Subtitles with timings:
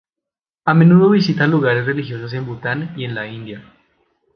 [0.65, 3.63] A menudo visita lugares religiosos en Bután y en la India.